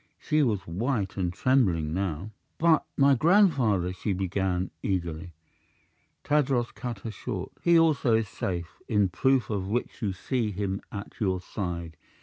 She 0.17 0.41
was 0.41 0.65
white 0.65 1.15
and 1.15 1.31
trembling 1.31 1.93
now. 1.93 2.31
"But 2.57 2.87
my 2.97 3.13
grandfather" 3.13 3.93
she 3.93 4.13
began, 4.13 4.71
eagerly. 4.81 5.35
Tadros 6.23 6.73
cut 6.73 7.01
her 7.01 7.11
short. 7.11 7.51
"He 7.61 7.77
also 7.77 8.15
is 8.15 8.27
safe, 8.27 8.81
in 8.87 9.09
proof 9.09 9.51
of 9.51 9.67
which 9.67 10.01
you 10.01 10.11
see 10.11 10.49
him 10.49 10.81
at 10.91 11.19
your 11.19 11.39
side. 11.39 11.97